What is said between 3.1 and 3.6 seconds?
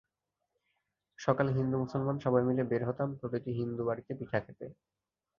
প্রতিটি